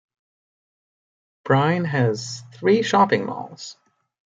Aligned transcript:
Bryne 1.45 1.85
has 1.85 2.41
three 2.55 2.81
shopping 2.81 3.27
malls. 3.27 3.77